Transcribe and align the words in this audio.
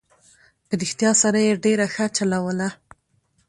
په 0.67 0.73
رښتیا 0.81 1.11
سره 1.21 1.39
یې 1.45 1.61
ډېره 1.65 1.85
ښه 1.93 2.05
چلوله. 2.17 2.69